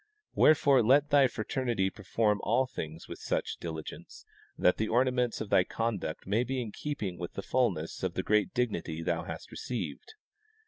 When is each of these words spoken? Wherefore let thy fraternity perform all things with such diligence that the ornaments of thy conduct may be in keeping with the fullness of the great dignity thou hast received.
Wherefore 0.33 0.81
let 0.81 1.11
thy 1.11 1.27
fraternity 1.27 1.91
perform 1.91 2.39
all 2.41 2.65
things 2.65 3.07
with 3.07 3.19
such 3.19 3.57
diligence 3.57 4.25
that 4.57 4.77
the 4.77 4.87
ornaments 4.87 5.41
of 5.41 5.51
thy 5.51 5.63
conduct 5.63 6.25
may 6.25 6.43
be 6.43 6.59
in 6.59 6.71
keeping 6.71 7.19
with 7.19 7.33
the 7.33 7.43
fullness 7.43 8.01
of 8.01 8.15
the 8.15 8.23
great 8.23 8.51
dignity 8.51 9.03
thou 9.03 9.25
hast 9.25 9.51
received. 9.51 10.15